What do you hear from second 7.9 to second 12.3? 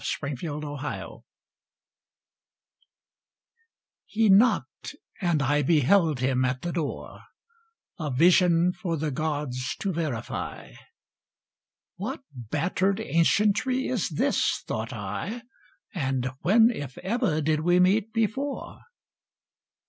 A vision for the gods to verify. "What